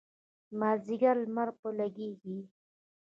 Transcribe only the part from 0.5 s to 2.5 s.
مازدیګر لمر پرې لګیږي.